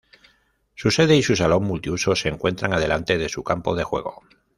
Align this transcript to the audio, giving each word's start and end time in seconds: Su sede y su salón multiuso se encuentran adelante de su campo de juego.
Su 0.73 0.89
sede 0.89 1.15
y 1.15 1.21
su 1.21 1.35
salón 1.35 1.63
multiuso 1.65 2.15
se 2.15 2.27
encuentran 2.29 2.73
adelante 2.73 3.19
de 3.19 3.29
su 3.29 3.43
campo 3.43 3.75
de 3.75 3.83
juego. 3.83 4.23